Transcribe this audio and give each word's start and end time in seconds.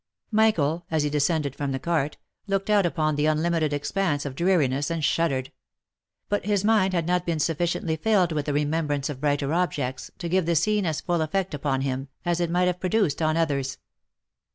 Michael, 0.31 0.83
as 0.89 1.03
he 1.03 1.11
de 1.11 1.19
scended 1.19 1.53
from 1.53 1.73
the 1.73 1.77
cart, 1.77 2.17
looked 2.47 2.71
out 2.71 2.87
upon 2.87 3.15
the 3.17 3.27
unlimited 3.27 3.71
expanse 3.71 4.25
of 4.25 4.33
dreariness, 4.33 4.89
and 4.89 5.05
shuddered; 5.05 5.51
but 6.27 6.43
his 6.43 6.63
mind 6.65 6.91
had 6.95 7.05
not 7.05 7.23
been 7.23 7.39
sufficiently 7.39 7.95
filled 7.95 8.31
with 8.31 8.47
the 8.47 8.53
remembrance 8.53 9.11
of 9.11 9.21
brighter 9.21 9.53
objects, 9.53 10.09
to 10.17 10.27
give 10.27 10.47
the 10.47 10.55
scene 10.55 10.87
as 10.87 11.01
full 11.01 11.21
effect 11.21 11.53
upon 11.53 11.81
him, 11.81 12.07
as 12.25 12.39
it 12.39 12.49
might 12.49 12.65
have 12.65 12.79
produced 12.79 13.21
on 13.21 13.37
others. 13.37 13.77